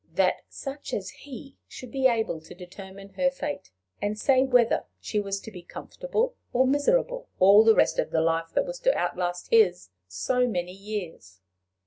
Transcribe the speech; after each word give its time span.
that 0.15 0.41
such 0.49 0.95
as 0.95 1.11
he 1.11 1.59
should 1.67 1.91
be 1.91 2.07
able 2.07 2.41
to 2.41 2.55
determine 2.55 3.09
her 3.09 3.29
fate, 3.29 3.69
and 4.01 4.17
say 4.17 4.41
whether 4.41 4.85
she 4.99 5.19
was 5.19 5.39
to 5.39 5.51
be 5.51 5.61
comfortable 5.61 6.35
or 6.53 6.65
miserable 6.65 7.29
all 7.37 7.63
the 7.63 7.75
rest 7.75 7.99
of 7.99 8.11
a 8.11 8.19
life 8.19 8.49
that 8.55 8.65
was 8.65 8.79
to 8.79 8.97
outlast 8.97 9.47
his 9.51 9.91
so 10.07 10.47
many 10.47 10.73
years! 10.73 11.39